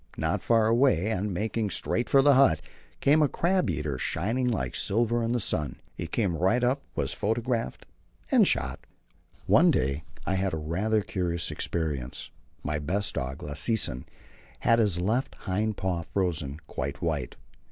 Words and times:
Not 0.17 0.41
far 0.41 0.65
away, 0.65 1.11
and 1.11 1.31
making 1.31 1.69
straight 1.69 2.09
for 2.09 2.23
the 2.23 2.33
hut, 2.33 2.59
came 3.01 3.21
a 3.21 3.27
crab 3.27 3.69
eater, 3.69 3.99
shining 3.99 4.47
like 4.49 4.75
silver 4.75 5.21
in 5.21 5.31
the 5.31 5.39
sun. 5.39 5.79
He 5.93 6.07
came 6.07 6.35
right 6.35 6.63
up, 6.63 6.81
was 6.95 7.13
photographed, 7.13 7.85
and 8.31 8.47
shot. 8.47 8.79
One 9.45 9.69
day 9.69 10.01
I 10.25 10.33
had 10.33 10.55
a 10.55 10.57
rather 10.57 11.03
curious 11.03 11.51
experience. 11.51 12.31
My 12.63 12.79
best 12.79 13.13
dog, 13.13 13.43
Lassesen, 13.43 14.05
had 14.61 14.79
his 14.79 14.99
left 14.99 15.35
hind 15.41 15.77
paw 15.77 16.01
frozen 16.01 16.59
quite 16.65 17.03
white. 17.03 17.35